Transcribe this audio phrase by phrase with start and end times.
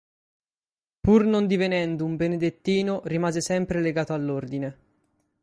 [1.05, 4.77] Pur non divenendo un benedettino, rimase sempre legato all'ordine.